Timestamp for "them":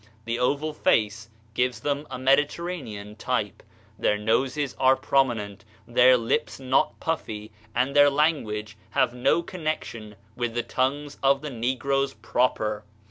1.81-2.07